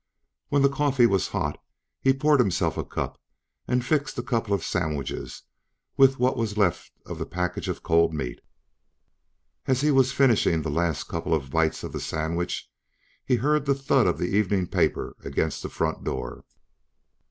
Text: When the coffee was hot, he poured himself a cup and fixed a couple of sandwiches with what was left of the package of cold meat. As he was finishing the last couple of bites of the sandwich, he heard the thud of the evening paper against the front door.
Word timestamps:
When 0.49 0.63
the 0.63 0.67
coffee 0.67 1.05
was 1.05 1.27
hot, 1.27 1.63
he 2.01 2.11
poured 2.11 2.39
himself 2.39 2.75
a 2.75 2.83
cup 2.83 3.21
and 3.67 3.85
fixed 3.85 4.17
a 4.17 4.23
couple 4.23 4.51
of 4.51 4.63
sandwiches 4.63 5.43
with 5.95 6.17
what 6.17 6.35
was 6.35 6.57
left 6.57 6.91
of 7.05 7.19
the 7.19 7.25
package 7.27 7.69
of 7.69 7.83
cold 7.83 8.11
meat. 8.11 8.41
As 9.67 9.81
he 9.81 9.91
was 9.91 10.11
finishing 10.11 10.63
the 10.63 10.71
last 10.71 11.03
couple 11.07 11.35
of 11.35 11.51
bites 11.51 11.83
of 11.83 11.91
the 11.93 11.99
sandwich, 11.99 12.67
he 13.23 13.35
heard 13.35 13.67
the 13.67 13.75
thud 13.75 14.07
of 14.07 14.17
the 14.17 14.25
evening 14.35 14.65
paper 14.65 15.15
against 15.23 15.61
the 15.61 15.69
front 15.69 16.03
door. 16.03 16.45